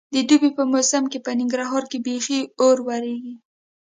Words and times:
د 0.13 0.15
دوبي 0.27 0.49
په 0.57 0.63
موسم 0.71 1.03
کې 1.11 1.19
په 1.25 1.31
ننګرهار 1.39 1.83
کې 1.91 1.97
بیخي 2.05 2.39
اور 2.61 2.77
ورېږي. 2.87 3.35